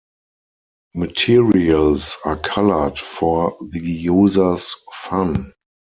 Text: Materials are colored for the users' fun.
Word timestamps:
Materials 0.95 2.17
are 2.25 2.35
colored 2.35 2.97
for 2.97 3.55
the 3.69 3.79
users' 3.81 4.73
fun. 4.91 5.53